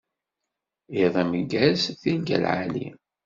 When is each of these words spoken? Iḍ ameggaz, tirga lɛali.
Iḍ 1.03 1.15
ameggaz, 1.23 1.81
tirga 2.01 2.37
lɛali. 2.43 2.87